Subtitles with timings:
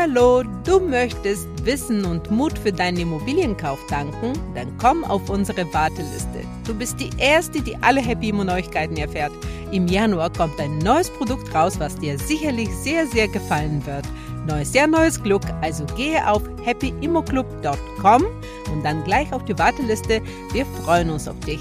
[0.00, 4.32] hallo, du möchtest Wissen und Mut für deinen Immobilienkauf tanken?
[4.54, 6.42] Dann komm auf unsere Warteliste.
[6.66, 9.32] Du bist die Erste, die alle Happy Immo Neuigkeiten erfährt.
[9.72, 14.06] Im Januar kommt ein neues Produkt raus, was dir sicherlich sehr, sehr gefallen wird.
[14.46, 15.42] Neues Jahr, neues Glück.
[15.60, 18.24] Also gehe auf happyimmoclub.com
[18.72, 20.22] und dann gleich auf die Warteliste.
[20.52, 21.60] Wir freuen uns auf dich.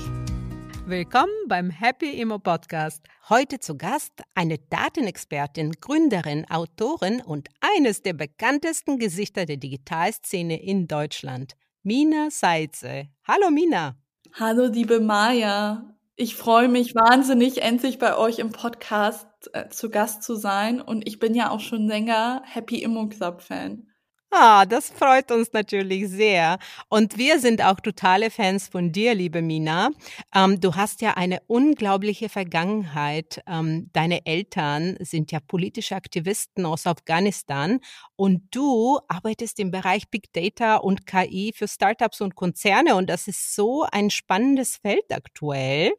[0.90, 3.06] Willkommen beim Happy Immo Podcast.
[3.30, 10.88] Heute zu Gast eine Datenexpertin, Gründerin, Autorin und eines der bekanntesten Gesichter der Digitalszene in
[10.88, 13.08] Deutschland, Mina Seitze.
[13.24, 13.98] Hallo Mina.
[14.34, 15.96] Hallo liebe Maja.
[16.16, 21.08] Ich freue mich wahnsinnig, endlich bei euch im Podcast äh, zu Gast zu sein und
[21.08, 23.89] ich bin ja auch schon länger Happy Immo Club Fan.
[24.32, 26.60] Ah, das freut uns natürlich sehr.
[26.88, 29.90] Und wir sind auch totale Fans von dir, liebe Mina.
[30.36, 33.42] Ähm, du hast ja eine unglaubliche Vergangenheit.
[33.48, 37.80] Ähm, deine Eltern sind ja politische Aktivisten aus Afghanistan
[38.16, 43.28] und du arbeitest im Bereich Big Data und KI für Startups und Konzerne und das
[43.28, 45.92] ist so ein spannendes Feld aktuell.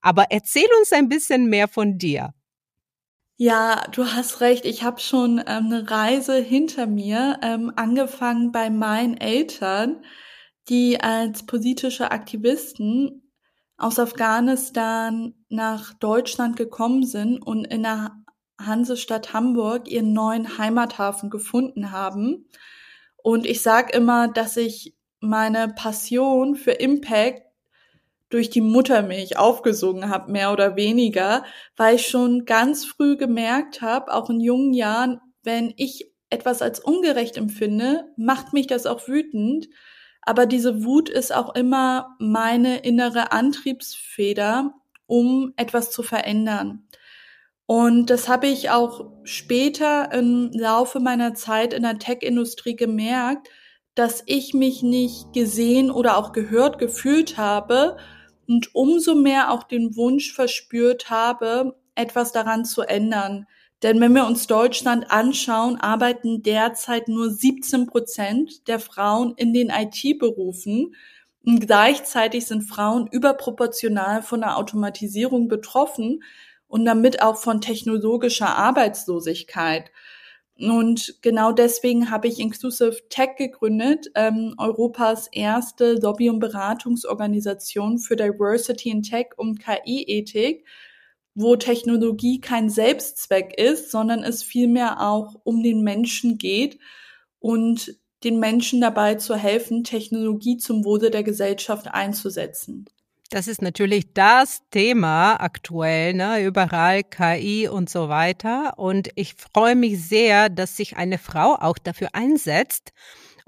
[0.00, 2.34] Aber erzähl uns ein bisschen mehr von dir.
[3.40, 4.64] Ja, du hast recht.
[4.64, 10.02] Ich habe schon ähm, eine Reise hinter mir, ähm, angefangen bei meinen Eltern,
[10.68, 13.32] die als politische Aktivisten
[13.76, 18.10] aus Afghanistan nach Deutschland gekommen sind und in der
[18.60, 22.48] Hansestadt Hamburg ihren neuen Heimathafen gefunden haben.
[23.18, 27.47] Und ich sage immer, dass ich meine Passion für Impact
[28.30, 31.44] durch die Muttermilch aufgesogen habe, mehr oder weniger,
[31.76, 36.80] weil ich schon ganz früh gemerkt habe, auch in jungen Jahren, wenn ich etwas als
[36.80, 39.68] ungerecht empfinde, macht mich das auch wütend.
[40.22, 44.74] Aber diese Wut ist auch immer meine innere Antriebsfeder,
[45.06, 46.86] um etwas zu verändern.
[47.64, 53.48] Und das habe ich auch später im Laufe meiner Zeit in der Tech-Industrie gemerkt,
[53.94, 57.96] dass ich mich nicht gesehen oder auch gehört gefühlt habe
[58.48, 63.46] und umso mehr auch den Wunsch verspürt habe, etwas daran zu ändern.
[63.82, 69.70] Denn wenn wir uns Deutschland anschauen, arbeiten derzeit nur 17 Prozent der Frauen in den
[69.70, 70.94] IT-Berufen.
[71.44, 76.22] Und gleichzeitig sind Frauen überproportional von der Automatisierung betroffen
[76.66, 79.92] und damit auch von technologischer Arbeitslosigkeit.
[80.60, 88.16] Und genau deswegen habe ich Inclusive Tech gegründet, ähm, Europas erste Lobby- und Beratungsorganisation für
[88.16, 90.66] Diversity in Tech und KI-Ethik,
[91.34, 96.80] wo Technologie kein Selbstzweck ist, sondern es vielmehr auch um den Menschen geht
[97.38, 97.94] und
[98.24, 102.86] den Menschen dabei zu helfen, Technologie zum Wohle der Gesellschaft einzusetzen.
[103.30, 106.42] Das ist natürlich das Thema aktuell, ne?
[106.42, 108.78] überall KI und so weiter.
[108.78, 112.92] Und ich freue mich sehr, dass sich eine Frau auch dafür einsetzt.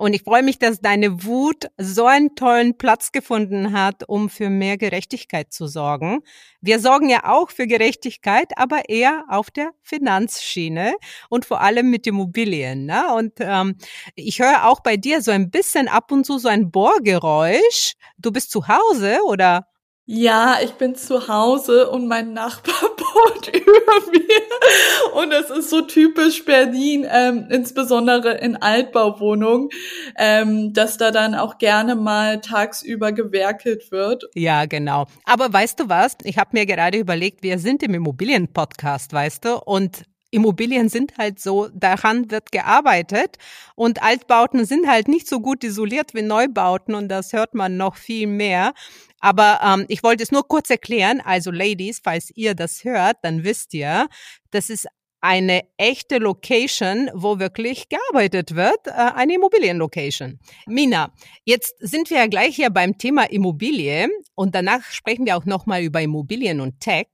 [0.01, 4.49] Und ich freue mich, dass deine Wut so einen tollen Platz gefunden hat, um für
[4.49, 6.23] mehr Gerechtigkeit zu sorgen.
[6.63, 10.95] Wir sorgen ja auch für Gerechtigkeit, aber eher auf der Finanzschiene
[11.29, 12.87] und vor allem mit Immobilien.
[12.87, 13.15] Ne?
[13.15, 13.77] Und ähm,
[14.15, 17.93] ich höre auch bei dir so ein bisschen ab und zu so ein Bohrgeräusch.
[18.17, 19.67] Du bist zu Hause oder?
[20.07, 25.21] Ja, ich bin zu Hause und mein Nachbar bohrt über mir.
[25.23, 29.69] Und es ist so typisch Berlin, ähm, insbesondere in Altbauwohnungen,
[30.17, 34.25] ähm, dass da dann auch gerne mal tagsüber gewerkelt wird.
[34.35, 35.07] Ja, genau.
[35.25, 36.17] Aber weißt du was?
[36.25, 39.59] Ich habe mir gerade überlegt, wir sind im Immobilienpodcast, weißt du?
[39.59, 43.37] Und Immobilien sind halt so, daran wird gearbeitet
[43.75, 47.97] und Altbauten sind halt nicht so gut isoliert wie Neubauten und das hört man noch
[47.97, 48.73] viel mehr.
[49.21, 51.21] Aber ähm, ich wollte es nur kurz erklären.
[51.21, 54.09] Also Ladies, falls ihr das hört, dann wisst ihr,
[54.51, 54.87] das ist
[55.21, 60.39] eine echte Location, wo wirklich gearbeitet wird, äh, eine Immobilienlocation.
[60.67, 61.13] Mina,
[61.45, 65.83] jetzt sind wir ja gleich hier beim Thema Immobilie und danach sprechen wir auch nochmal
[65.83, 67.09] über Immobilien und Tech.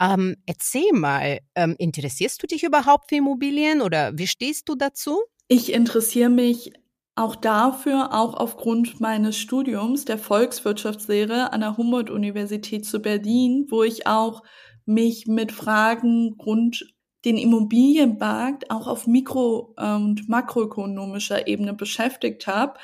[0.00, 5.20] Ähm, erzähl mal, ähm, interessierst du dich überhaupt für Immobilien oder wie stehst du dazu?
[5.48, 6.72] Ich interessiere mich
[7.16, 14.06] auch dafür, auch aufgrund meines Studiums der Volkswirtschaftslehre an der Humboldt-Universität zu Berlin, wo ich
[14.06, 14.42] auch
[14.86, 16.94] mich mit Fragen rund
[17.26, 22.78] den Immobilienmarkt auch auf mikro- und makroökonomischer Ebene beschäftigt habe,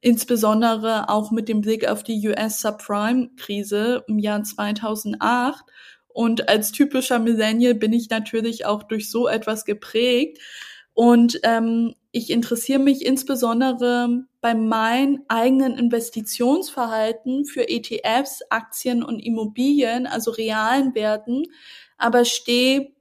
[0.00, 5.64] insbesondere auch mit dem Blick auf die US-Subprime-Krise im Jahr 2008.
[6.14, 10.38] Und als typischer Millennial bin ich natürlich auch durch so etwas geprägt.
[10.94, 20.06] Und ähm, ich interessiere mich insbesondere bei meinem eigenen Investitionsverhalten für ETFs, Aktien und Immobilien,
[20.06, 21.44] also realen Werten,
[21.96, 22.92] aber stehe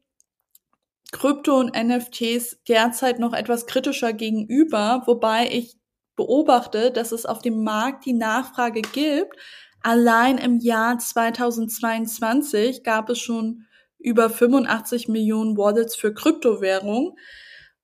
[1.11, 5.75] Krypto und NFTs derzeit noch etwas kritischer gegenüber, wobei ich
[6.15, 9.35] beobachte, dass es auf dem Markt die Nachfrage gibt.
[9.83, 13.65] Allein im Jahr 2022 gab es schon
[13.97, 17.17] über 85 Millionen Wallets für Kryptowährung.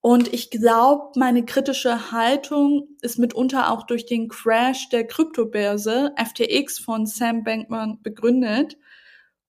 [0.01, 6.79] Und ich glaube, meine kritische Haltung ist mitunter auch durch den Crash der Kryptobörse FTX
[6.79, 8.77] von Sam Bankman begründet.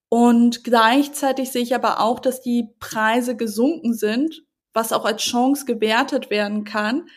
[0.09, 4.43] Und gleichzeitig sehe ich aber auch, dass die Preise gesunken sind,
[4.73, 7.09] was auch als Chance gewertet werden kann.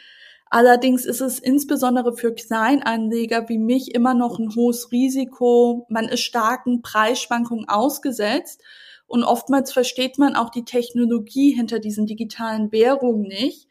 [0.54, 5.86] Allerdings ist es insbesondere für Kleinanleger wie mich immer noch ein hohes Risiko.
[5.90, 8.62] Man ist starken Preisschwankungen ausgesetzt
[9.08, 13.68] und oftmals versteht man auch die Technologie hinter diesen digitalen Währungen nicht.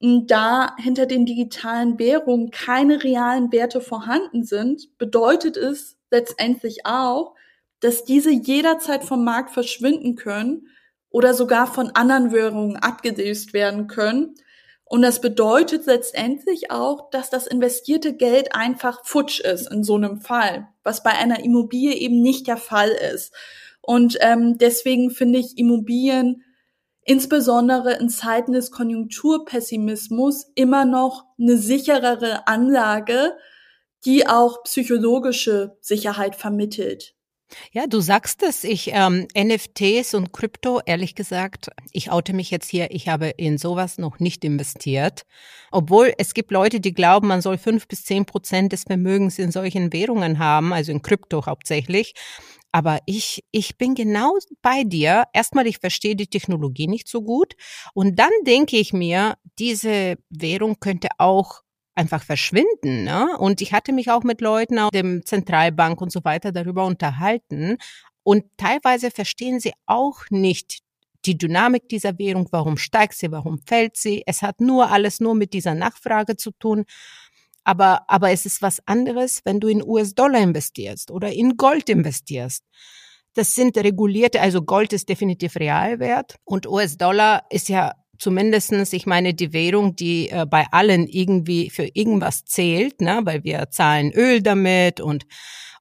[0.00, 7.34] Und da hinter den digitalen Währungen keine realen Werte vorhanden sind, bedeutet es letztendlich auch,
[7.80, 10.68] dass diese jederzeit vom Markt verschwinden können
[11.10, 14.34] oder sogar von anderen Währungen abgelöst werden können.
[14.90, 20.20] Und das bedeutet letztendlich auch, dass das investierte Geld einfach futsch ist in so einem
[20.20, 23.32] Fall, was bei einer Immobilie eben nicht der Fall ist.
[23.80, 26.42] Und ähm, deswegen finde ich Immobilien
[27.04, 33.36] insbesondere in Zeiten des Konjunkturpessimismus immer noch eine sicherere Anlage,
[34.04, 37.14] die auch psychologische Sicherheit vermittelt.
[37.72, 42.68] Ja, du sagst es, ich ähm, NFTs und Krypto, ehrlich gesagt, ich oute mich jetzt
[42.68, 45.22] hier, ich habe in sowas noch nicht investiert.
[45.70, 49.52] Obwohl es gibt Leute, die glauben, man soll fünf bis zehn Prozent des Vermögens in
[49.52, 52.14] solchen Währungen haben, also in Krypto hauptsächlich.
[52.72, 55.24] Aber ich, ich bin genau bei dir.
[55.32, 57.54] Erstmal, ich verstehe die Technologie nicht so gut.
[57.94, 61.62] Und dann denke ich mir, diese Währung könnte auch
[61.94, 63.04] einfach verschwinden.
[63.04, 63.36] Ne?
[63.38, 67.76] Und ich hatte mich auch mit Leuten aus dem Zentralbank und so weiter darüber unterhalten.
[68.22, 70.80] Und teilweise verstehen sie auch nicht
[71.26, 74.22] die Dynamik dieser Währung, warum steigt sie, warum fällt sie.
[74.26, 76.84] Es hat nur alles nur mit dieser Nachfrage zu tun.
[77.64, 82.64] Aber, aber es ist was anderes, wenn du in US-Dollar investierst oder in Gold investierst.
[83.34, 89.34] Das sind regulierte, also Gold ist definitiv Realwert und US-Dollar ist ja zumindestens, ich meine,
[89.34, 94.42] die Währung, die äh, bei allen irgendwie für irgendwas zählt, ne, weil wir zahlen Öl
[94.42, 95.26] damit und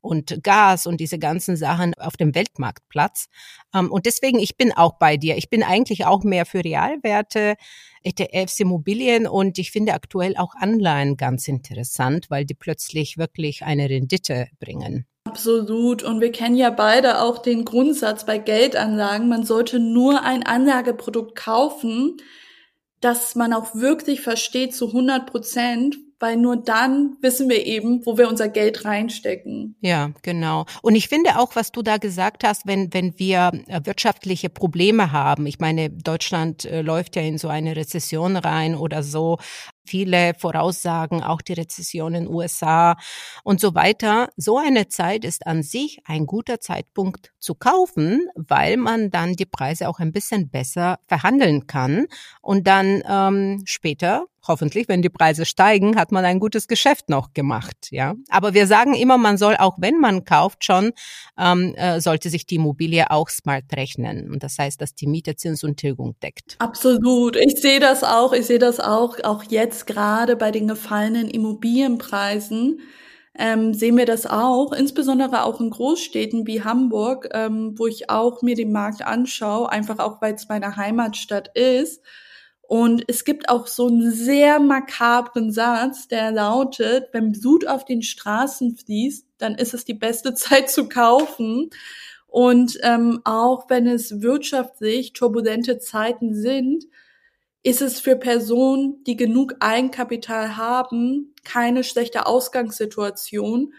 [0.01, 3.27] und Gas und diese ganzen Sachen auf dem Weltmarktplatz.
[3.75, 5.37] Ähm, und deswegen, ich bin auch bei dir.
[5.37, 7.55] Ich bin eigentlich auch mehr für Realwerte,
[8.03, 13.89] ETFs, Immobilien und ich finde aktuell auch Anleihen ganz interessant, weil die plötzlich wirklich eine
[13.89, 15.05] Rendite bringen.
[15.29, 16.01] Absolut.
[16.01, 19.29] Und wir kennen ja beide auch den Grundsatz bei Geldanlagen.
[19.29, 22.17] Man sollte nur ein Anlageprodukt kaufen,
[22.99, 28.17] das man auch wirklich versteht zu 100 Prozent, weil nur dann wissen wir eben, wo
[28.17, 29.75] wir unser Geld reinstecken.
[29.81, 30.65] Ja, genau.
[30.81, 35.11] Und ich finde auch, was du da gesagt hast, wenn, wenn wir äh, wirtschaftliche Probleme
[35.11, 39.37] haben, ich meine, Deutschland äh, läuft ja in so eine Rezession rein oder so,
[39.89, 42.95] viele voraussagen, auch die Rezession in USA
[43.43, 44.29] und so weiter.
[44.37, 49.47] So eine Zeit ist an sich ein guter Zeitpunkt zu kaufen, weil man dann die
[49.47, 52.05] Preise auch ein bisschen besser verhandeln kann
[52.41, 57.33] und dann ähm, später hoffentlich, wenn die Preise steigen, hat man ein gutes Geschäft noch
[57.33, 58.15] gemacht, ja.
[58.29, 60.91] Aber wir sagen immer, man soll auch, wenn man kauft, schon
[61.37, 64.29] ähm, äh, sollte sich die Immobilie auch smart rechnen.
[64.31, 66.55] Und das heißt, dass die Miete Zins und Tilgung deckt.
[66.59, 67.35] Absolut.
[67.35, 68.33] Ich sehe das auch.
[68.33, 69.17] Ich sehe das auch.
[69.23, 72.81] Auch jetzt gerade bei den gefallenen Immobilienpreisen
[73.37, 78.41] ähm, sehen wir das auch, insbesondere auch in Großstädten wie Hamburg, ähm, wo ich auch
[78.41, 82.03] mir den Markt anschaue, einfach auch weil es meine Heimatstadt ist.
[82.61, 88.03] Und es gibt auch so einen sehr makabren Satz, der lautet, wenn Blut auf den
[88.03, 91.69] Straßen fließt, dann ist es die beste Zeit zu kaufen.
[92.27, 96.85] Und ähm, auch wenn es wirtschaftlich turbulente Zeiten sind,
[97.63, 103.73] ist es für Personen, die genug Eigenkapital haben, keine schlechte Ausgangssituation,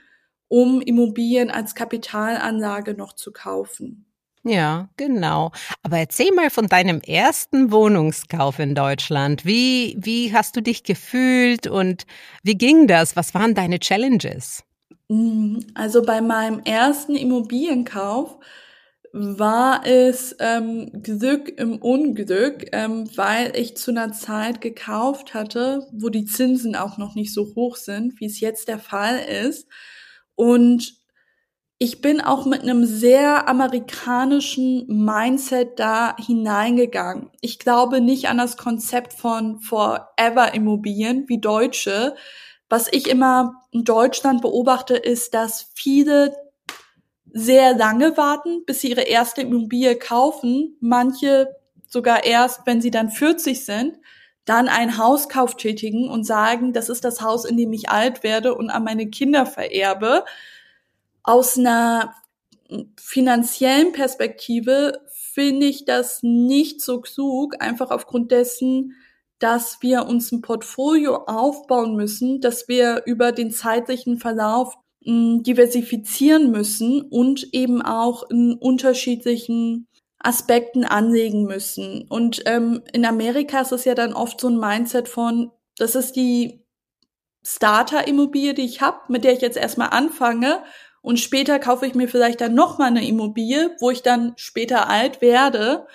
[0.48, 4.06] um Immobilien als Kapitalanlage noch zu kaufen.
[4.42, 5.52] Ja, genau.
[5.82, 9.44] Aber erzähl mal von deinem ersten Wohnungskauf in Deutschland.
[9.44, 12.06] Wie, wie hast du dich gefühlt und
[12.42, 13.16] wie ging das?
[13.16, 14.64] Was waren deine Challenges?
[15.08, 18.38] Mm, also bei meinem ersten Immobilienkauf
[19.12, 26.08] war es ähm, Glück im Unglück, ähm, weil ich zu einer Zeit gekauft hatte, wo
[26.08, 29.66] die Zinsen auch noch nicht so hoch sind, wie es jetzt der Fall ist.
[30.36, 30.94] Und
[31.78, 37.30] ich bin auch mit einem sehr amerikanischen Mindset da hineingegangen.
[37.40, 42.14] Ich glaube nicht an das Konzept von Forever Immobilien wie Deutsche.
[42.68, 46.36] Was ich immer in Deutschland beobachte, ist, dass viele
[47.32, 50.76] sehr lange warten, bis sie ihre erste Immobilie kaufen.
[50.80, 51.56] Manche
[51.86, 53.98] sogar erst, wenn sie dann 40 sind,
[54.44, 58.54] dann einen Hauskauf tätigen und sagen, das ist das Haus, in dem ich alt werde
[58.54, 60.24] und an meine Kinder vererbe.
[61.22, 62.14] Aus einer
[62.98, 68.94] finanziellen Perspektive finde ich das nicht so klug, einfach aufgrund dessen,
[69.38, 74.76] dass wir uns ein Portfolio aufbauen müssen, dass wir über den zeitlichen Verlauf
[75.10, 79.88] hm, diversifizieren müssen und eben auch in unterschiedlichen
[80.20, 82.06] Aspekten anlegen müssen.
[82.08, 86.14] Und ähm, in Amerika ist es ja dann oft so ein Mindset von, das ist
[86.14, 86.64] die
[87.44, 90.62] Starter-Immobilie, die ich habe, mit der ich jetzt erstmal anfange.
[91.02, 95.20] Und später kaufe ich mir vielleicht dann nochmal eine Immobilie, wo ich dann später alt
[95.20, 95.88] werde.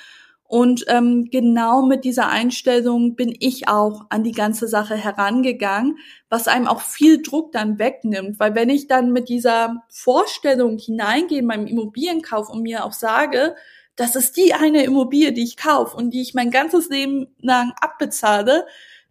[0.48, 5.98] Und ähm, genau mit dieser Einstellung bin ich auch an die ganze Sache herangegangen,
[6.30, 8.40] was einem auch viel Druck dann wegnimmt.
[8.40, 13.56] Weil wenn ich dann mit dieser Vorstellung hineingehe in meinem Immobilienkauf und mir auch sage,
[13.96, 17.74] das ist die eine Immobilie, die ich kaufe und die ich mein ganzes Leben lang
[17.82, 18.68] abbezahle,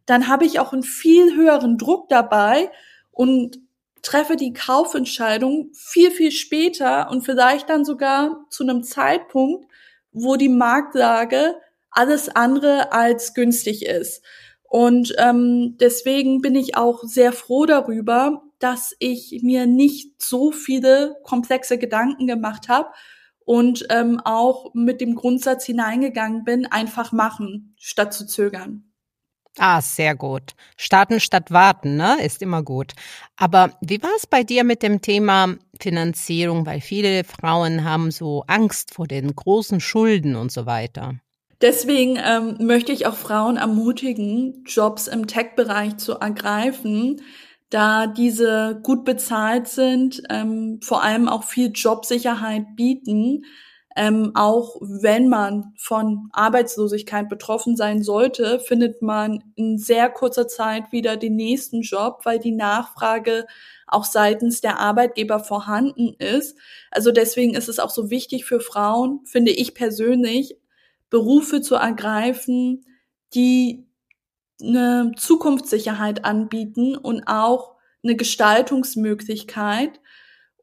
[0.07, 2.71] dann habe ich auch einen viel höheren Druck dabei
[3.11, 3.59] und
[4.03, 9.67] treffe die Kaufentscheidung viel, viel später und vielleicht dann sogar zu einem Zeitpunkt,
[10.15, 11.57] wo die Marktlage
[11.91, 14.25] alles andere als günstig ist.
[14.63, 21.17] Und ähm, deswegen bin ich auch sehr froh darüber, dass ich mir nicht so viele
[21.23, 22.89] komplexe Gedanken gemacht habe,
[23.45, 28.91] und ähm, auch mit dem Grundsatz hineingegangen bin, einfach machen, statt zu zögern.
[29.59, 30.53] Ah, sehr gut.
[30.77, 32.93] Starten statt warten, ne, ist immer gut.
[33.37, 36.67] Aber wie war es bei dir mit dem Thema Finanzierung?
[36.67, 41.15] Weil viele Frauen haben so Angst vor den großen Schulden und so weiter.
[41.61, 47.23] Deswegen ähm, möchte ich auch Frauen ermutigen, Jobs im Tech-Bereich zu ergreifen,
[47.71, 53.45] da diese gut bezahlt sind, ähm, vor allem auch viel Jobsicherheit bieten,
[53.97, 60.91] ähm, auch wenn man von Arbeitslosigkeit betroffen sein sollte, findet man in sehr kurzer Zeit
[60.91, 63.47] wieder den nächsten Job, weil die Nachfrage
[63.87, 66.57] auch seitens der Arbeitgeber vorhanden ist.
[66.91, 70.57] Also deswegen ist es auch so wichtig für Frauen, finde ich persönlich,
[71.09, 72.85] Berufe zu ergreifen,
[73.35, 73.87] die
[74.61, 80.01] eine Zukunftssicherheit anbieten und auch eine Gestaltungsmöglichkeit,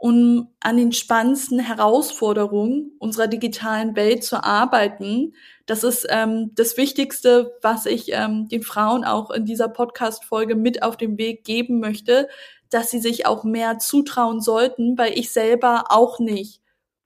[0.01, 5.36] um an den spannendsten Herausforderungen unserer digitalen Welt zu arbeiten.
[5.67, 10.81] Das ist ähm, das Wichtigste, was ich ähm, den Frauen auch in dieser Podcast-Folge mit
[10.81, 12.29] auf den Weg geben möchte,
[12.72, 16.62] dass sie sich auch mehr zutrauen sollten, weil ich selber auch nicht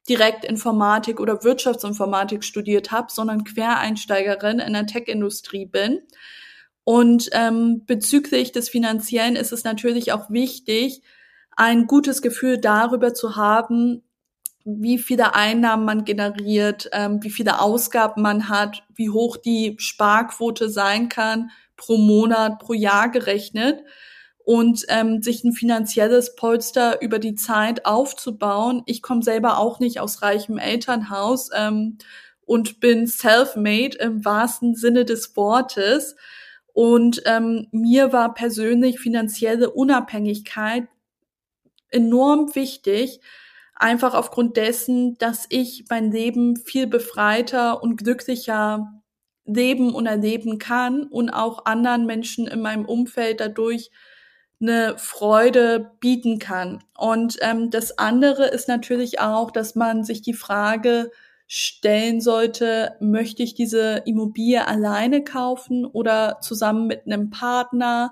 [0.07, 5.99] direkt Informatik oder Wirtschaftsinformatik studiert habe, sondern Quereinsteigerin in der Tech-Industrie bin.
[6.85, 11.01] Und ähm, bezüglich des Finanziellen ist es natürlich auch wichtig,
[11.55, 14.03] ein gutes Gefühl darüber zu haben,
[14.65, 20.69] wie viele Einnahmen man generiert, ähm, wie viele Ausgaben man hat, wie hoch die Sparquote
[20.69, 23.83] sein kann pro Monat, pro Jahr gerechnet
[24.43, 28.83] und ähm, sich ein finanzielles Polster über die Zeit aufzubauen.
[28.85, 31.97] Ich komme selber auch nicht aus reichem Elternhaus ähm,
[32.41, 36.15] und bin self-made im wahrsten Sinne des Wortes.
[36.73, 40.87] Und ähm, mir war persönlich finanzielle Unabhängigkeit
[41.95, 43.21] enorm wichtig,
[43.75, 49.01] einfach aufgrund dessen, dass ich mein Leben viel befreiter und glücklicher
[49.45, 53.91] leben und erleben kann und auch anderen Menschen in meinem Umfeld dadurch
[54.61, 56.83] eine Freude bieten kann.
[56.97, 61.11] Und ähm, das andere ist natürlich auch, dass man sich die Frage
[61.47, 68.11] stellen sollte, möchte ich diese Immobilie alleine kaufen oder zusammen mit einem Partner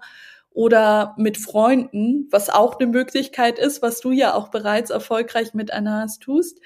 [0.54, 5.74] oder mit Freunden, was auch eine Möglichkeit ist, was du ja auch bereits erfolgreich mit
[5.74, 6.60] Anas tust.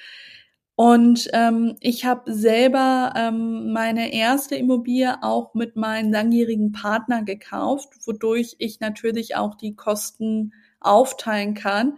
[0.75, 7.89] Und ähm, ich habe selber ähm, meine erste Immobilie auch mit meinem langjährigen Partner gekauft,
[8.05, 11.97] wodurch ich natürlich auch die Kosten aufteilen kann.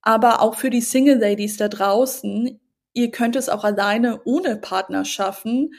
[0.00, 2.58] Aber auch für die Single Ladies da draußen,
[2.94, 5.74] ihr könnt es auch alleine ohne Partner schaffen.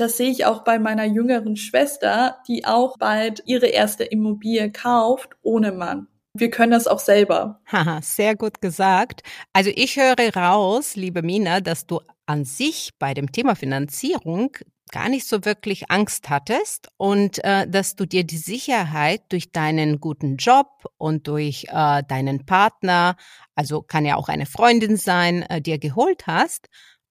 [0.00, 5.28] Das sehe ich auch bei meiner jüngeren Schwester, die auch bald ihre erste Immobilie kauft
[5.42, 6.06] ohne Mann.
[6.32, 7.60] Wir können das auch selber.
[7.70, 9.22] Haha, sehr gut gesagt.
[9.52, 14.56] Also ich höre raus, liebe Mina, dass du an sich bei dem Thema Finanzierung
[14.90, 20.00] gar nicht so wirklich Angst hattest und äh, dass du dir die Sicherheit durch deinen
[20.00, 23.16] guten Job und durch äh, deinen Partner,
[23.54, 26.68] also kann ja auch eine Freundin sein, äh, dir geholt hast.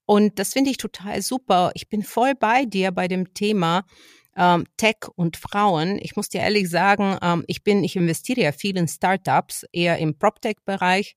[0.10, 1.70] Und das finde ich total super.
[1.76, 3.86] Ich bin voll bei dir bei dem Thema
[4.36, 6.00] ähm, Tech und Frauen.
[6.02, 10.00] Ich muss dir ehrlich sagen, ähm, ich bin, ich investiere ja viel in Startups, eher
[10.00, 11.16] im PropTech-Bereich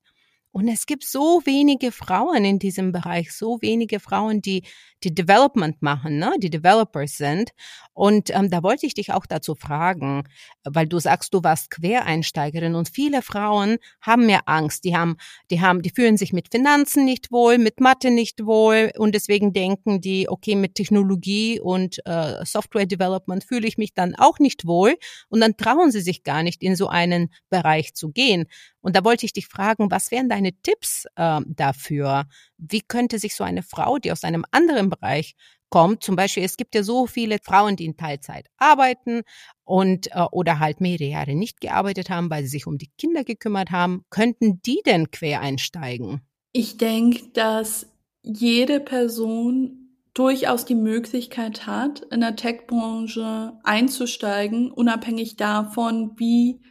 [0.53, 4.61] Und es gibt so wenige Frauen in diesem Bereich, so wenige Frauen, die
[5.03, 6.33] die Development machen, ne?
[6.37, 7.51] die Developers sind.
[7.93, 10.23] Und ähm, da wollte ich dich auch dazu fragen,
[10.63, 14.83] weil du sagst, du warst Quereinsteigerin und viele Frauen haben mehr Angst.
[14.83, 15.17] Die haben,
[15.51, 19.53] die haben, die fühlen sich mit Finanzen nicht wohl, mit Mathe nicht wohl und deswegen
[19.53, 24.65] denken die, okay, mit Technologie und äh, Software Development fühle ich mich dann auch nicht
[24.65, 24.95] wohl
[25.29, 28.45] und dann trauen sie sich gar nicht in so einen Bereich zu gehen.
[28.83, 32.25] Und da wollte ich dich fragen, was wären deine Tipps äh, dafür?
[32.57, 35.35] Wie könnte sich so eine Frau, die aus einem anderen Bereich
[35.73, 39.23] kommt, zum Beispiel, es gibt ja so viele Frauen, die in Teilzeit arbeiten
[39.63, 43.23] und äh, oder halt mehrere Jahre nicht gearbeitet haben, weil sie sich um die Kinder
[43.23, 46.21] gekümmert haben, könnten die denn quer einsteigen?
[46.51, 47.87] Ich denke, dass
[48.21, 56.61] jede Person durchaus die Möglichkeit hat, in der Tech-Branche einzusteigen, unabhängig davon, wie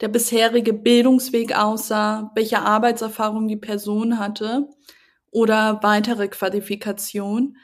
[0.00, 4.68] der bisherige Bildungsweg aussah, welche Arbeitserfahrung die Person hatte
[5.30, 7.56] oder weitere Qualifikation.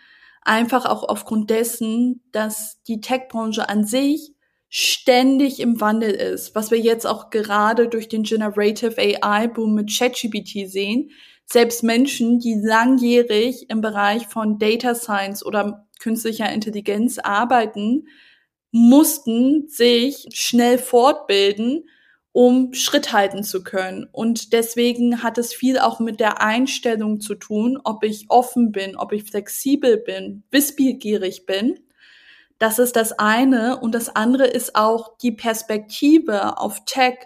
[0.43, 4.35] Einfach auch aufgrund dessen, dass die Tech-Branche an sich
[4.69, 10.69] ständig im Wandel ist, was wir jetzt auch gerade durch den Generative AI-Boom mit ChatGPT
[10.69, 11.11] sehen.
[11.47, 18.09] Selbst Menschen, die langjährig im Bereich von Data Science oder künstlicher Intelligenz arbeiten,
[18.73, 21.89] mussten sich schnell fortbilden,
[22.35, 24.09] um Schritt halten zu können.
[24.11, 28.97] Und deswegen hat es viel auch mit der Einstellung zu tun, ob ich offen bin,
[28.97, 31.79] ob ich flexibel bin, wissbegierig bin.
[32.59, 33.79] Das ist das eine.
[33.79, 37.19] Und das andere ist auch die Perspektive auf Tech,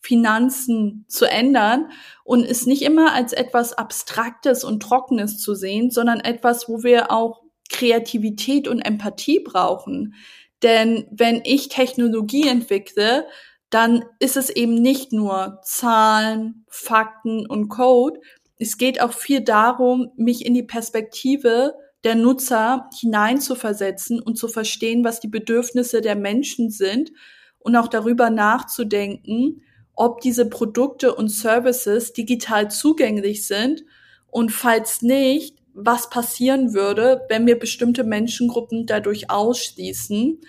[0.00, 1.90] Finanzen zu ändern
[2.24, 7.10] und es nicht immer als etwas Abstraktes und Trockenes zu sehen, sondern etwas, wo wir
[7.10, 10.14] auch Kreativität und Empathie brauchen.
[10.62, 13.26] Denn wenn ich Technologie entwickle,
[13.74, 18.20] dann ist es eben nicht nur Zahlen, Fakten und Code.
[18.56, 25.02] Es geht auch viel darum, mich in die Perspektive der Nutzer hineinzuversetzen und zu verstehen,
[25.02, 27.10] was die Bedürfnisse der Menschen sind
[27.58, 29.62] und auch darüber nachzudenken,
[29.96, 33.82] ob diese Produkte und Services digital zugänglich sind
[34.28, 40.40] und falls nicht, was passieren würde, wenn wir bestimmte Menschengruppen dadurch ausschließen.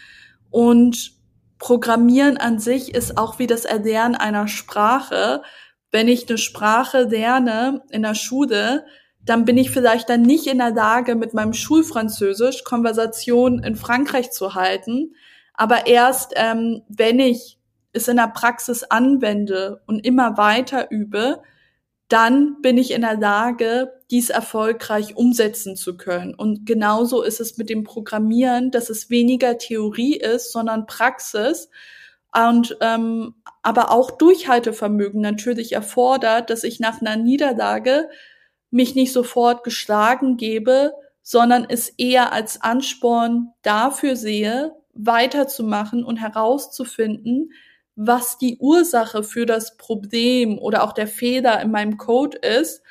[0.52, 1.15] Und
[1.66, 5.42] Programmieren an sich ist auch wie das Erlernen einer Sprache.
[5.90, 8.86] Wenn ich eine Sprache lerne in der Schule,
[9.24, 14.30] dann bin ich vielleicht dann nicht in der Lage, mit meinem Schulfranzösisch Konversationen in Frankreich
[14.30, 15.16] zu halten.
[15.56, 17.58] Aber erst, ähm, wenn ich
[17.94, 21.42] es in der Praxis anwende und immer weiter übe,
[22.10, 26.36] dann bin ich in der Lage, dies erfolgreich umsetzen zu können.
[26.36, 31.70] Und genauso ist es mit dem Programmieren, dass es weniger Theorie ist, sondern Praxis
[32.34, 38.10] und ähm, aber auch Durchhaltevermögen natürlich erfordert, dass ich nach einer Niederlage
[38.70, 47.52] mich nicht sofort geschlagen gebe, sondern es eher als Ansporn dafür sehe, weiterzumachen und herauszufinden,
[47.96, 52.84] was die Ursache für das Problem oder auch der Fehler in meinem Code ist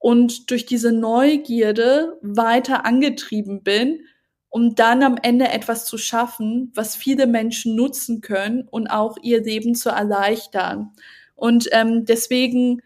[0.00, 4.00] und durch diese Neugierde weiter angetrieben bin,
[4.48, 9.42] um dann am Ende etwas zu schaffen, was viele Menschen nutzen können und auch ihr
[9.42, 10.90] Leben zu erleichtern.
[11.36, 12.82] Und ähm, deswegen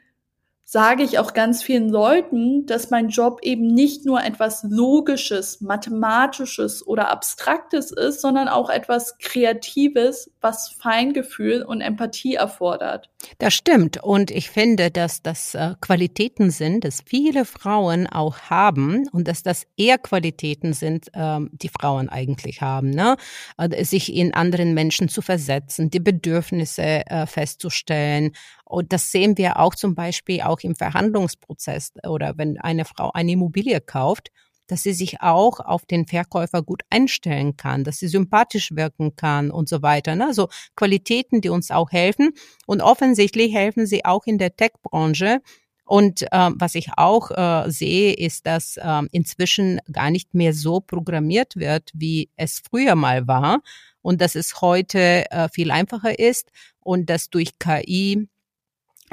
[0.74, 6.84] sage ich auch ganz vielen Leuten, dass mein Job eben nicht nur etwas Logisches, Mathematisches
[6.84, 13.08] oder Abstraktes ist, sondern auch etwas Kreatives, was Feingefühl und Empathie erfordert.
[13.38, 14.02] Das stimmt.
[14.02, 19.44] Und ich finde, dass das äh, Qualitäten sind, dass viele Frauen auch haben und dass
[19.44, 22.90] das eher Qualitäten sind, ähm, die Frauen eigentlich haben.
[22.90, 23.16] Ne?
[23.58, 28.32] Äh, sich in anderen Menschen zu versetzen, die Bedürfnisse äh, festzustellen
[28.74, 33.32] und das sehen wir auch zum Beispiel auch im Verhandlungsprozess oder wenn eine Frau eine
[33.32, 34.32] Immobilie kauft,
[34.66, 39.52] dass sie sich auch auf den Verkäufer gut einstellen kann, dass sie sympathisch wirken kann
[39.52, 40.18] und so weiter.
[40.20, 42.32] Also Qualitäten, die uns auch helfen.
[42.66, 45.40] Und offensichtlich helfen sie auch in der Tech-Branche.
[45.84, 50.80] Und ähm, was ich auch äh, sehe, ist, dass ähm, inzwischen gar nicht mehr so
[50.80, 53.60] programmiert wird, wie es früher mal war.
[54.02, 58.28] Und dass es heute äh, viel einfacher ist und dass durch KI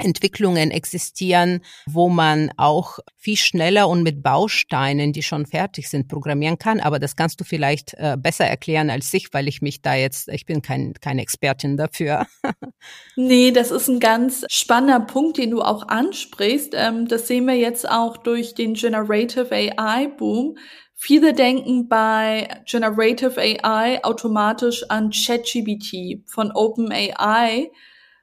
[0.04, 6.58] Entwicklungen existieren, wo man auch viel schneller und mit Bausteinen, die schon fertig sind, programmieren
[6.58, 6.80] kann.
[6.80, 10.28] Aber das kannst du vielleicht äh, besser erklären als ich, weil ich mich da jetzt,
[10.28, 12.26] ich bin kein, keine Expertin dafür.
[13.16, 16.74] nee, das ist ein ganz spannender Punkt, den du auch ansprichst.
[16.74, 20.56] Ähm, das sehen wir jetzt auch durch den Generative AI Boom.
[21.04, 27.70] Viele denken bei Generative AI automatisch an ChatGPT von OpenAI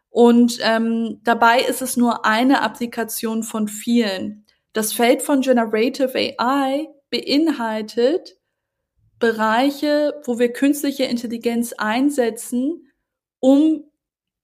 [0.09, 4.45] Und ähm, dabei ist es nur eine Applikation von vielen.
[4.73, 8.37] Das Feld von Generative AI beinhaltet
[9.19, 12.89] Bereiche, wo wir künstliche Intelligenz einsetzen,
[13.39, 13.83] um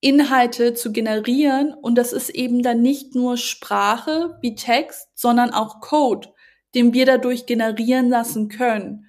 [0.01, 1.73] Inhalte zu generieren.
[1.73, 6.29] Und das ist eben dann nicht nur Sprache wie Text, sondern auch Code,
[6.75, 9.07] den wir dadurch generieren lassen können.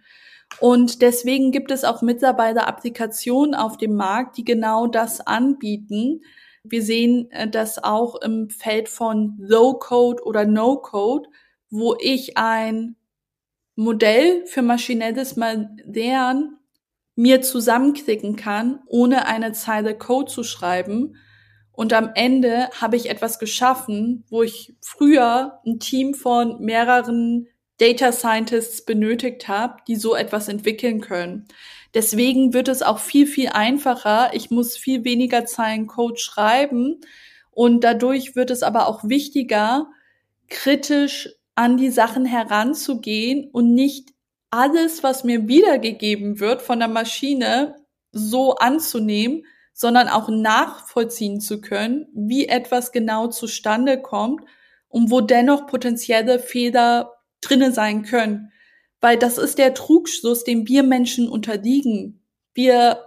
[0.61, 6.23] Und deswegen gibt es auch mittlerweile Applikationen auf dem Markt, die genau das anbieten.
[6.69, 11.29] Wir sehen äh, das auch im Feld von Low Code oder No Code,
[11.71, 12.97] wo ich ein
[13.75, 16.59] Modell für maschinelles Lernen
[17.15, 21.17] mir zusammenklicken kann, ohne eine Zeile Code zu schreiben.
[21.73, 27.49] Und am Ende habe ich etwas geschaffen, wo ich früher ein Team von mehreren
[27.79, 31.47] Data Scientists benötigt habe, die so etwas entwickeln können.
[31.97, 34.35] Deswegen wird es auch viel, viel einfacher.
[34.35, 37.01] Ich muss viel weniger Zeilen Code schreiben
[37.53, 39.87] und dadurch wird es aber auch wichtiger,
[40.51, 44.11] kritisch an die Sachen heranzugehen und nicht
[44.51, 47.77] alles, was mir wiedergegeben wird von der Maschine,
[48.13, 54.43] so anzunehmen, sondern auch nachvollziehen zu können, wie etwas genau zustande kommt
[54.89, 58.53] und wo dennoch potenzielle Fehler drinne sein können.
[59.01, 62.23] Weil das ist der Trugschluss, dem wir Menschen unterliegen.
[62.55, 63.03] Wir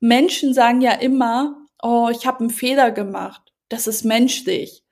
[0.00, 3.52] Menschen sagen ja immer, oh, ich habe einen Fehler gemacht.
[3.68, 4.82] Das ist menschlich.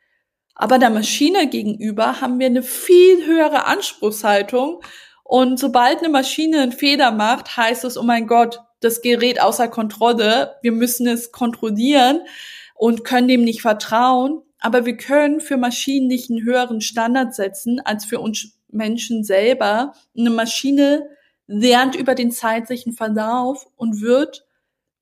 [0.54, 4.82] Aber der Maschine gegenüber haben wir eine viel höhere Anspruchshaltung.
[5.24, 9.68] Und sobald eine Maschine einen Fehler macht, heißt es, oh mein Gott, das Gerät außer
[9.68, 10.56] Kontrolle.
[10.62, 12.22] Wir müssen es kontrollieren
[12.74, 14.42] und können dem nicht vertrauen.
[14.58, 19.92] Aber wir können für Maschinen nicht einen höheren Standard setzen als für uns Menschen selber.
[20.16, 21.08] Eine Maschine
[21.46, 24.46] lernt über den zeitlichen Verlauf und wird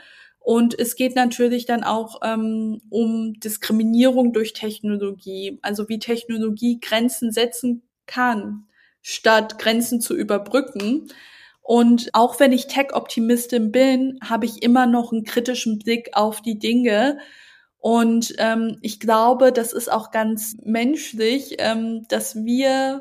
[0.46, 7.32] Und es geht natürlich dann auch ähm, um Diskriminierung durch Technologie, also wie Technologie Grenzen
[7.32, 8.68] setzen kann,
[9.02, 11.08] statt Grenzen zu überbrücken.
[11.62, 16.60] Und auch wenn ich Tech-Optimistin bin, habe ich immer noch einen kritischen Blick auf die
[16.60, 17.18] Dinge.
[17.78, 23.00] Und ähm, ich glaube, das ist auch ganz menschlich, ähm, dass wir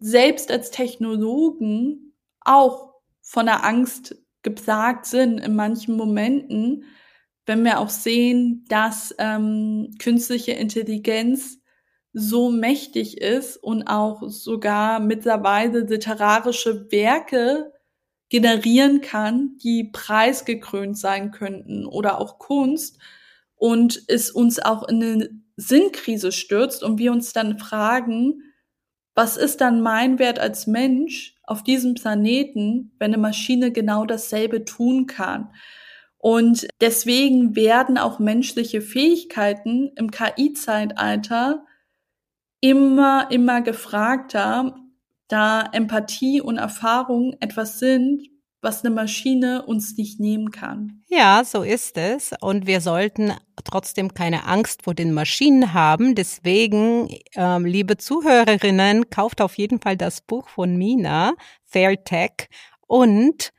[0.00, 6.84] selbst als Technologen auch von der Angst geplagt sind in manchen Momenten,
[7.46, 11.58] wenn wir auch sehen, dass ähm, künstliche Intelligenz
[12.12, 17.72] so mächtig ist und auch sogar mittlerweile literarische Werke
[18.28, 23.00] generieren kann, die preisgekrönt sein könnten oder auch Kunst
[23.56, 28.45] und es uns auch in eine Sinnkrise stürzt und wir uns dann fragen,
[29.16, 34.64] was ist dann mein Wert als Mensch, auf diesem Planeten, wenn eine Maschine genau dasselbe
[34.64, 35.52] tun kann.
[36.18, 41.64] Und deswegen werden auch menschliche Fähigkeiten im KI-Zeitalter
[42.60, 44.76] immer, immer gefragter,
[45.28, 48.28] da Empathie und Erfahrung etwas sind,
[48.60, 51.02] was eine Maschine uns nicht nehmen kann.
[51.08, 52.32] Ja, so ist es.
[52.40, 53.32] Und wir sollten
[53.64, 56.14] trotzdem keine Angst vor den Maschinen haben.
[56.14, 62.48] Deswegen, ähm, liebe Zuhörerinnen, kauft auf jeden Fall das Buch von Mina, Fair Tech,
[62.86, 63.50] und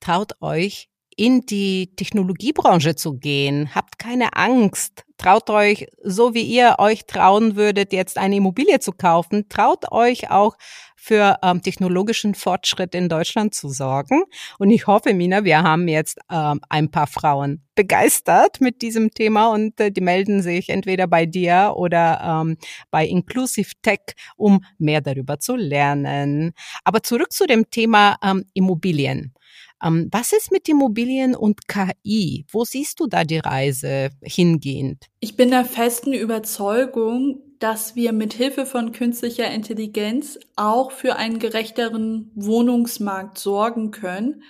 [0.00, 0.88] traut euch
[1.20, 3.74] in die Technologiebranche zu gehen.
[3.74, 5.04] Habt keine Angst.
[5.18, 10.30] Traut euch, so wie ihr euch trauen würdet, jetzt eine Immobilie zu kaufen, traut euch
[10.30, 10.56] auch
[10.96, 14.22] für ähm, technologischen Fortschritt in Deutschland zu sorgen.
[14.58, 19.48] Und ich hoffe, Mina, wir haben jetzt ähm, ein paar Frauen begeistert mit diesem Thema
[19.48, 22.56] und äh, die melden sich entweder bei dir oder ähm,
[22.90, 24.00] bei Inclusive Tech,
[24.36, 26.52] um mehr darüber zu lernen.
[26.82, 29.34] Aber zurück zu dem Thema ähm, Immobilien.
[29.82, 32.44] Ähm, was ist mit Immobilien und KI?
[32.50, 35.06] Wo siehst du da die Reise hingehend?
[35.20, 41.38] Ich bin der festen Überzeugung, dass wir mit Hilfe von künstlicher Intelligenz auch für einen
[41.38, 44.42] gerechteren Wohnungsmarkt sorgen können.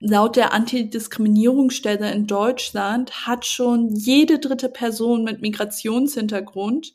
[0.00, 6.94] Laut der Antidiskriminierungsstelle in Deutschland hat schon jede dritte Person mit Migrationshintergrund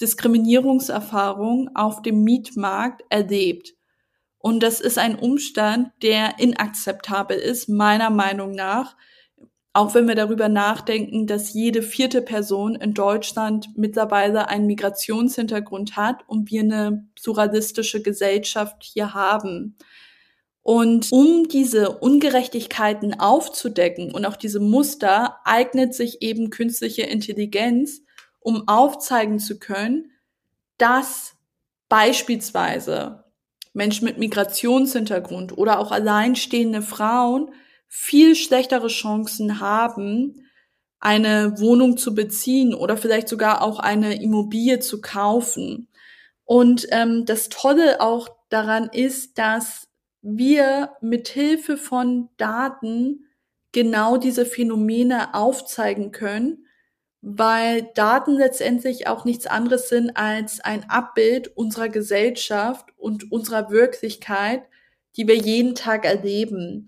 [0.00, 3.75] Diskriminierungserfahrung auf dem Mietmarkt erlebt.
[4.46, 8.94] Und das ist ein Umstand, der inakzeptabel ist, meiner Meinung nach.
[9.72, 16.22] Auch wenn wir darüber nachdenken, dass jede vierte Person in Deutschland mittlerweile einen Migrationshintergrund hat
[16.28, 19.76] und wir eine pluralistische Gesellschaft hier haben.
[20.62, 28.02] Und um diese Ungerechtigkeiten aufzudecken und auch diese Muster eignet sich eben künstliche Intelligenz,
[28.38, 30.12] um aufzeigen zu können,
[30.78, 31.34] dass
[31.88, 33.25] beispielsweise
[33.76, 37.50] Menschen mit Migrationshintergrund oder auch alleinstehende Frauen
[37.86, 40.48] viel schlechtere Chancen haben,
[40.98, 45.88] eine Wohnung zu beziehen oder vielleicht sogar auch eine Immobilie zu kaufen.
[46.44, 49.88] Und ähm, das Tolle auch daran ist, dass
[50.22, 53.26] wir mit Hilfe von Daten
[53.72, 56.65] genau diese Phänomene aufzeigen können
[57.28, 64.62] weil Daten letztendlich auch nichts anderes sind als ein Abbild unserer Gesellschaft und unserer Wirklichkeit,
[65.16, 66.86] die wir jeden Tag erleben.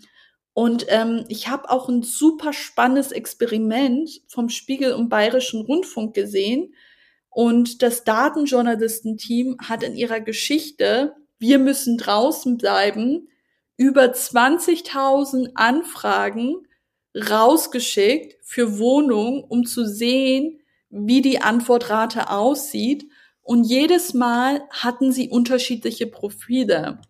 [0.55, 6.72] Und ähm, ich habe auch ein super spannendes Experiment vom Spiegel und Bayerischen Rundfunk gesehen.
[7.31, 13.27] Und das Datenjournalistenteam hat in ihrer Geschichte Wir müssen draußen bleiben
[13.77, 16.67] über 20.000 Anfragen
[17.14, 23.07] rausgeschickt für Wohnungen, um zu sehen, wie die Antwortrate aussieht.
[23.42, 27.01] Und jedes Mal hatten sie unterschiedliche Profile.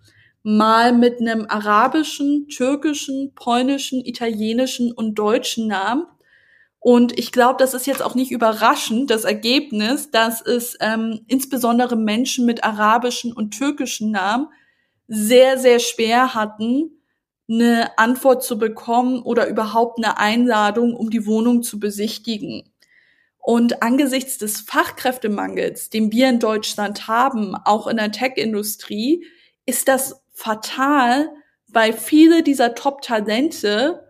[0.43, 6.07] Mal mit einem arabischen, türkischen, polnischen, italienischen und deutschen Namen.
[6.81, 11.97] Und ich glaube, das ist jetzt auch nicht überraschend, das Ergebnis, dass es ähm, insbesondere
[11.97, 14.47] Menschen mit arabischen und türkischen Namen
[15.09, 16.98] sehr, sehr schwer hatten,
[17.49, 22.71] eine Antwort zu bekommen oder überhaupt eine Einladung, um die Wohnung zu besichtigen.
[23.39, 29.25] Und angesichts des Fachkräftemangels, den wir in Deutschland haben, auch in der Tech-Industrie,
[29.65, 31.31] ist das fatal,
[31.67, 34.05] weil viele dieser Top-Talente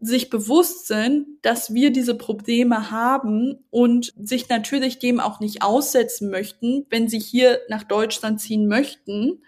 [0.00, 6.28] sich bewusst sind, dass wir diese Probleme haben und sich natürlich dem auch nicht aussetzen
[6.28, 9.42] möchten, wenn sie hier nach Deutschland ziehen möchten.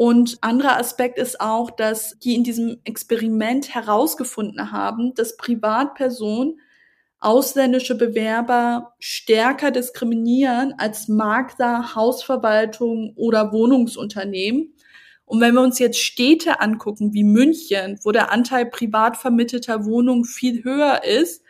[0.00, 6.58] Und anderer Aspekt ist auch, dass die in diesem Experiment herausgefunden haben, dass Privatpersonen
[7.18, 14.72] ausländische Bewerber stärker diskriminieren als Makler, Hausverwaltung oder Wohnungsunternehmen.
[15.26, 20.24] Und wenn wir uns jetzt Städte angucken wie München, wo der Anteil privat vermittelter Wohnungen
[20.24, 21.42] viel höher ist,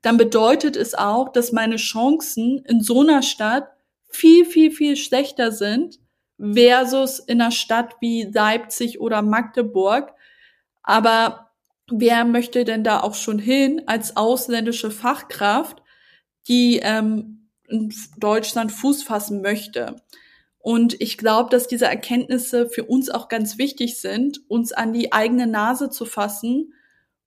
[0.00, 3.68] dann bedeutet es auch, dass meine Chancen in so einer Stadt
[4.08, 5.98] viel, viel, viel schlechter sind
[6.38, 10.12] versus in einer Stadt wie Leipzig oder Magdeburg.
[10.82, 11.50] Aber
[11.90, 15.82] wer möchte denn da auch schon hin als ausländische Fachkraft,
[16.46, 19.96] die ähm, in Deutschland Fuß fassen möchte?
[20.58, 25.12] Und ich glaube, dass diese Erkenntnisse für uns auch ganz wichtig sind, uns an die
[25.12, 26.74] eigene Nase zu fassen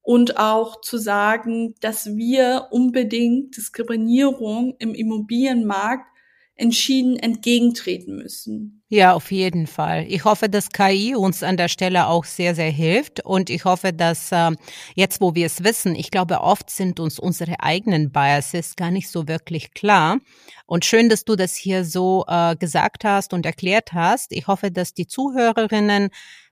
[0.02, 6.11] und auch zu sagen, dass wir unbedingt Diskriminierung im Immobilienmarkt
[6.62, 8.84] entschieden entgegentreten müssen.
[8.88, 10.06] Ja, auf jeden Fall.
[10.08, 13.26] Ich hoffe, dass KI uns an der Stelle auch sehr, sehr hilft.
[13.26, 14.52] Und ich hoffe, dass äh,
[14.96, 19.10] jetzt, wo wir es wissen, ich glaube, oft sind uns unsere eigenen Biases gar nicht
[19.10, 20.20] so wirklich klar.
[20.68, 24.32] Und schön, dass du das hier so äh, gesagt hast und erklärt hast.
[24.32, 26.10] Ich hoffe, dass die Zuhörerinnen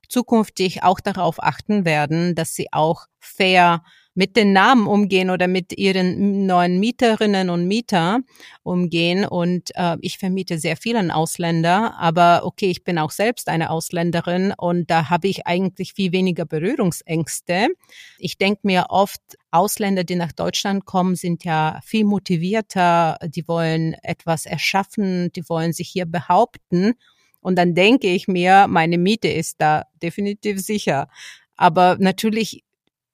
[0.07, 3.83] zukünftig auch darauf achten werden, dass sie auch fair
[4.19, 8.19] mit den Namen umgehen oder mit ihren neuen Mieterinnen und Mieter
[8.63, 9.23] umgehen.
[9.23, 14.53] Und äh, ich vermiete sehr vielen Ausländer, aber okay, ich bin auch selbst eine Ausländerin
[14.58, 17.69] und da habe ich eigentlich viel weniger Berührungsängste.
[18.17, 23.93] Ich denke mir oft, Ausländer, die nach Deutschland kommen, sind ja viel motivierter, die wollen
[24.03, 26.95] etwas erschaffen, die wollen sich hier behaupten.
[27.39, 31.08] Und dann denke ich mir, meine Miete ist da definitiv sicher.
[31.55, 32.63] Aber natürlich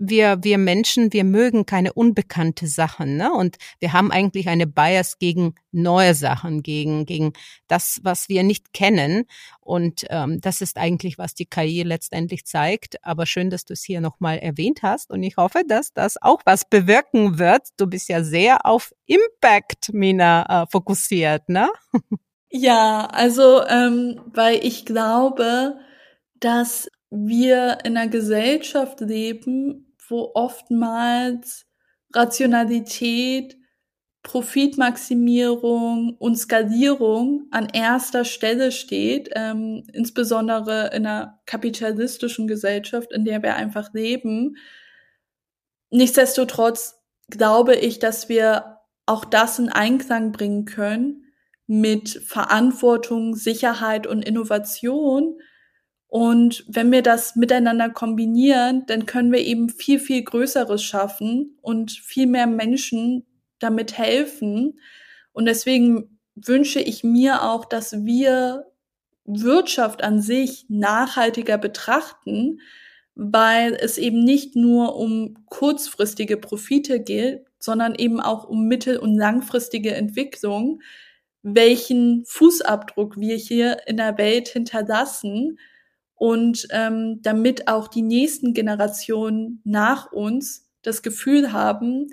[0.10, 3.34] wir, wir Menschen, wir mögen keine unbekannte Sachen, ne?
[3.34, 7.34] Und wir haben eigentlich eine Bias gegen neue Sachen, gegen, gegen
[7.68, 9.26] das, was wir nicht kennen.
[9.60, 13.04] Und ähm, das ist eigentlich, was die KI letztendlich zeigt.
[13.04, 15.12] Aber schön, dass du es hier nochmal erwähnt hast.
[15.12, 17.68] Und ich hoffe, dass das auch was bewirken wird.
[17.78, 21.70] Du bist ja sehr auf Impact, Mina, äh, fokussiert, ne?
[22.58, 25.78] Ja, also, ähm, weil ich glaube,
[26.40, 31.66] dass wir in einer Gesellschaft leben, wo oftmals
[32.14, 33.58] Rationalität,
[34.24, 43.44] Profitmaximierung und Skalierung an erster Stelle steht, ähm, insbesondere in einer kapitalistischen Gesellschaft, in der
[43.44, 44.58] wir einfach leben.
[45.92, 46.96] Nichtsdestotrotz
[47.30, 51.26] glaube ich, dass wir auch das in Einklang bringen können
[51.68, 55.40] mit Verantwortung, Sicherheit und Innovation,
[56.08, 61.92] und wenn wir das miteinander kombinieren, dann können wir eben viel, viel Größeres schaffen und
[61.92, 63.26] viel mehr Menschen
[63.60, 64.80] damit helfen.
[65.34, 68.72] Und deswegen wünsche ich mir auch, dass wir
[69.26, 72.60] Wirtschaft an sich nachhaltiger betrachten,
[73.16, 79.16] weil es eben nicht nur um kurzfristige Profite geht, sondern eben auch um mittel- und
[79.16, 80.82] langfristige Entwicklung,
[81.42, 85.58] welchen Fußabdruck wir hier in der Welt hinterlassen
[86.16, 92.08] und ähm, damit auch die nächsten Generationen nach uns das Gefühl haben,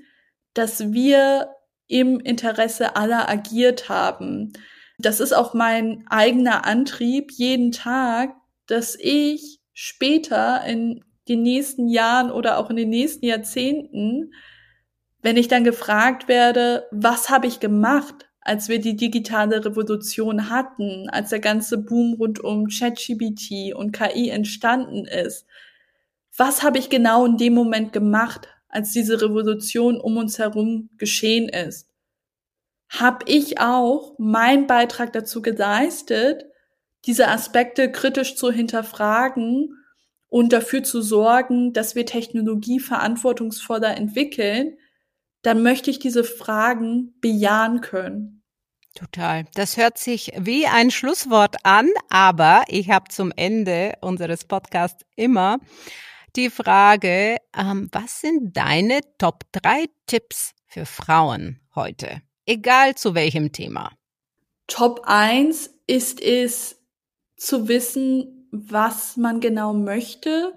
[0.55, 1.49] dass wir
[1.87, 4.53] im Interesse aller agiert haben.
[4.99, 8.35] Das ist auch mein eigener Antrieb jeden Tag,
[8.67, 14.33] dass ich später in den nächsten Jahren oder auch in den nächsten Jahrzehnten,
[15.21, 18.29] wenn ich dann gefragt werde, was habe ich gemacht?
[18.43, 24.31] Als wir die digitale Revolution hatten, als der ganze Boom rund um ChatGPT und KI
[24.31, 25.47] entstanden ist.
[26.37, 31.49] Was habe ich genau in dem Moment gemacht, als diese Revolution um uns herum geschehen
[31.49, 31.89] ist?
[32.89, 36.47] Hab ich auch meinen Beitrag dazu geleistet,
[37.07, 39.77] diese Aspekte kritisch zu hinterfragen
[40.29, 44.77] und dafür zu sorgen, dass wir Technologie verantwortungsvoller entwickeln,
[45.43, 48.43] dann möchte ich diese Fragen bejahen können.
[48.95, 49.45] Total.
[49.55, 55.59] Das hört sich wie ein Schlusswort an, aber ich habe zum Ende unseres Podcasts immer
[56.37, 62.23] die Frage, ähm, was sind deine Top 3 Tipps für Frauen heute?
[62.47, 63.93] Egal zu welchem Thema.
[64.67, 66.83] Top 1 ist es
[67.37, 70.53] zu wissen, was man genau möchte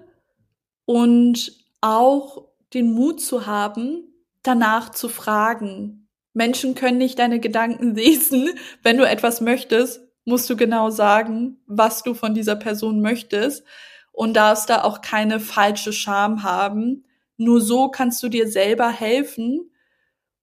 [0.84, 4.15] und auch den Mut zu haben,
[4.46, 6.08] danach zu fragen.
[6.32, 8.50] Menschen können nicht deine Gedanken lesen.
[8.82, 13.64] Wenn du etwas möchtest, musst du genau sagen, was du von dieser Person möchtest
[14.12, 17.04] und darfst da auch keine falsche Scham haben.
[17.36, 19.70] Nur so kannst du dir selber helfen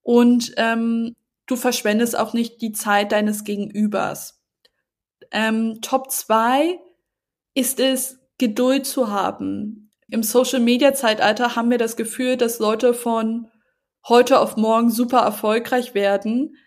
[0.02, 1.16] und ähm,
[1.48, 4.42] du verschwendest auch nicht die Zeit deines Gegenübers.
[5.32, 6.80] Ähm, Top 2
[7.56, 9.92] ist es, Geduld zu haben.
[10.10, 13.50] Im Social-Media-Zeitalter haben wir das Gefühl, dass Leute von
[14.08, 16.58] heute auf morgen super erfolgreich werden.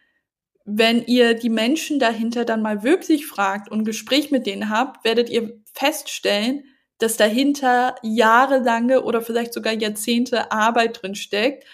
[0.64, 5.30] Wenn ihr die Menschen dahinter dann mal wirklich fragt und Gespräch mit denen habt, werdet
[5.30, 6.64] ihr feststellen,
[6.98, 11.64] dass dahinter jahrelange oder vielleicht sogar Jahrzehnte Arbeit drin steckt.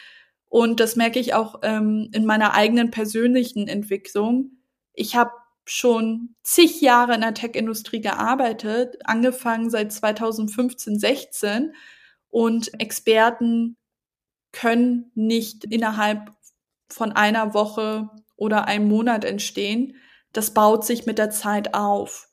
[0.49, 4.59] Und das merke ich auch ähm, in meiner eigenen persönlichen Entwicklung.
[4.93, 5.31] Ich habe
[5.65, 11.73] schon zig Jahre in der Tech-Industrie gearbeitet, angefangen seit 2015, 16
[12.29, 13.77] und Experten
[14.53, 16.33] können nicht innerhalb
[16.89, 19.97] von einer Woche oder einem Monat entstehen.
[20.33, 22.29] Das baut sich mit der Zeit auf.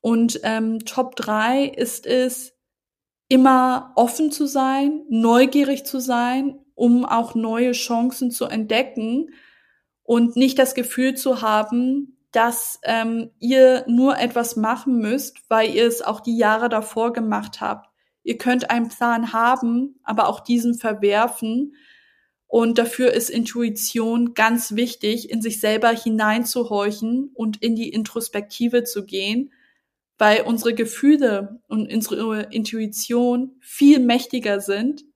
[0.00, 2.58] Und ähm, Top 3 ist es,
[3.28, 9.30] immer offen zu sein, neugierig zu sein, um auch neue Chancen zu entdecken
[10.02, 15.86] und nicht das Gefühl zu haben, dass ähm, ihr nur etwas machen müsst, weil ihr
[15.86, 17.88] es auch die Jahre davor gemacht habt.
[18.28, 21.74] Ihr könnt einen Plan haben, aber auch diesen verwerfen.
[22.46, 29.06] Und dafür ist Intuition ganz wichtig, in sich selber hineinzuhorchen und in die Introspektive zu
[29.06, 29.50] gehen,
[30.18, 35.06] weil unsere Gefühle und unsere Intuition viel mächtiger sind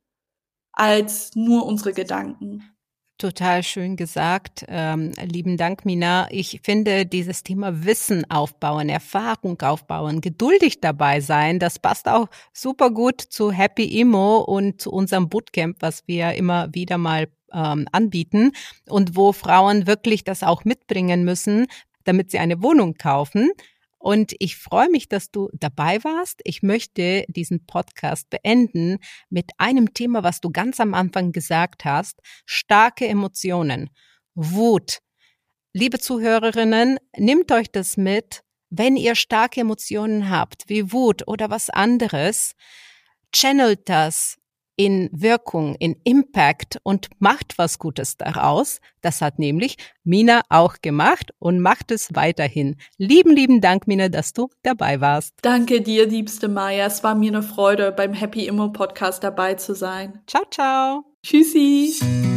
[0.73, 2.72] als nur unsere Gedanken.
[3.19, 4.65] Total schön gesagt.
[4.69, 6.27] Ähm, lieben Dank, Mina.
[6.31, 12.91] Ich finde dieses Thema Wissen aufbauen, Erfahrung aufbauen, geduldig dabei sein, das passt auch super
[12.91, 18.53] gut zu Happy Imo und zu unserem Bootcamp, was wir immer wieder mal ähm, anbieten
[18.89, 21.67] und wo Frauen wirklich das auch mitbringen müssen,
[22.05, 23.51] damit sie eine Wohnung kaufen.
[24.03, 26.41] Und ich freue mich, dass du dabei warst.
[26.43, 28.99] Ich möchte diesen Podcast beenden
[29.31, 32.19] mit einem Thema, was du ganz am Anfang gesagt hast.
[32.45, 33.91] Starke Emotionen.
[34.35, 34.99] Wut.
[35.73, 38.43] Liebe Zuhörerinnen, nehmt euch das mit.
[38.71, 42.55] Wenn ihr starke Emotionen habt, wie Wut oder was anderes,
[43.33, 44.37] channelt das
[44.77, 48.81] in Wirkung, in Impact und macht was Gutes daraus.
[49.01, 52.77] Das hat nämlich Mina auch gemacht und macht es weiterhin.
[52.99, 55.35] Lieben, lieben Dank, Mina, dass du dabei warst.
[55.43, 56.87] Danke dir, liebste Maya.
[56.87, 60.21] Es war mir eine Freude, beim Happy Immo Podcast dabei zu sein.
[60.27, 61.05] Ciao, ciao.
[61.23, 62.32] Tschüssi.